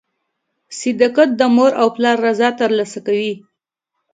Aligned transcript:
•صداقت 0.79 1.29
د 1.39 1.41
مور 1.55 1.71
او 1.81 1.87
پلار 1.95 2.17
رضا 2.27 2.49
ترلاسه 2.59 2.99
کوي. 3.07 3.33